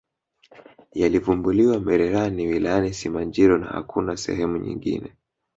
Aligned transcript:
yalivumbuliwa 0.93 1.79
mererani 1.79 2.47
wilayani 2.47 2.93
simanjiro 2.93 3.57
na 3.57 3.65
hakuna 3.67 4.17
sehemu 4.17 4.57
nyingine 4.57 5.13